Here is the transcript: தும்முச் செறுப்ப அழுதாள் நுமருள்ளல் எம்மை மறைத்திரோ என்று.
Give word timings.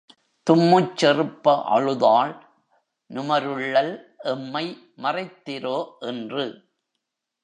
தும்முச் 0.47 0.93
செறுப்ப 0.95 1.53
அழுதாள் 1.65 2.33
நுமருள்ளல் 3.09 3.93
எம்மை 4.23 4.65
மறைத்திரோ 4.97 5.77
என்று. 5.99 6.45